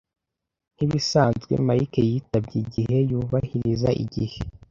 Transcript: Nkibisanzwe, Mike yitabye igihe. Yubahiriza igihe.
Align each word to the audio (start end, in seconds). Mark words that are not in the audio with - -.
Nkibisanzwe, 0.75 1.53
Mike 1.67 2.01
yitabye 2.09 2.55
igihe. 2.65 2.95
Yubahiriza 3.09 3.89
igihe. 4.03 4.37